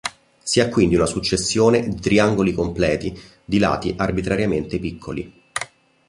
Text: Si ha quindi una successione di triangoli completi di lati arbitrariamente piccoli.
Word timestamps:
Si 0.41 0.59
ha 0.59 0.67
quindi 0.67 0.95
una 0.95 1.05
successione 1.05 1.87
di 1.87 1.99
triangoli 1.99 2.53
completi 2.53 3.15
di 3.45 3.59
lati 3.59 3.93
arbitrariamente 3.95 4.79
piccoli. 4.79 5.31